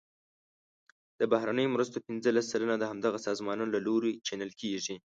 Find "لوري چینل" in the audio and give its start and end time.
3.87-4.51